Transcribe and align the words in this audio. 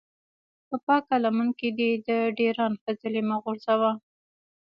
په 0.67 0.75
پاکه 0.85 1.15
لمن 1.23 1.49
کې 1.59 1.69
دې 1.77 1.89
د 2.07 2.09
ډېران 2.37 2.73
خځلې 2.81 3.21
مه 3.29 3.37
غورځوه. 3.43 3.91